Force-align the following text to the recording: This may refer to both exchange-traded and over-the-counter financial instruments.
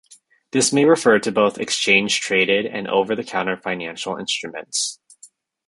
This 0.49 0.73
may 0.73 0.83
refer 0.83 1.19
to 1.19 1.31
both 1.31 1.59
exchange-traded 1.59 2.65
and 2.65 2.87
over-the-counter 2.87 3.57
financial 3.57 4.17
instruments. 4.17 4.97